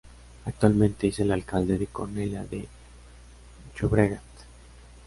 [0.45, 2.67] Actualmente es el alcalde de Cornellá de
[3.79, 4.23] Llobregat.